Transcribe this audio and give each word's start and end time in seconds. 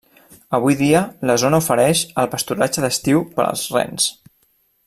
Avui 0.57 0.77
dia, 0.79 1.01
la 1.31 1.35
zona 1.43 1.59
ofereix 1.65 2.03
el 2.23 2.31
pasturatge 2.33 2.87
d'estiu 2.87 3.25
per 3.37 3.49
als 3.49 3.71
rens. 3.77 4.13